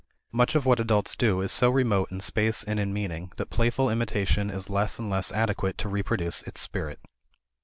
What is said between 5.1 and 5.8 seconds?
less adequate